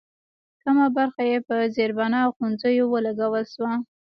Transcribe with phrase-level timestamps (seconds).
[0.61, 3.71] کمه برخه یې پر زېربنا او ښوونځیو ولګول شوه.